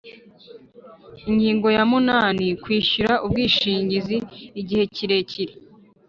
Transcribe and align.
Ingingo 1.29 1.67
ya 1.77 1.83
munani 1.91 2.47
Kwishyura 2.63 3.13
ubwishingizi 3.25 4.17
igihe 4.61 4.83
kirekire 4.95 5.53